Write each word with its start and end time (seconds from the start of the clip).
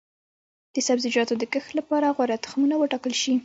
د 0.73 0.75
سبزیجاتو 0.87 1.33
د 1.37 1.43
کښت 1.53 1.71
لپاره 1.79 2.07
غوره 2.15 2.37
تخمونه 2.45 2.75
وټاکل 2.77 3.13
شي. 3.21 3.33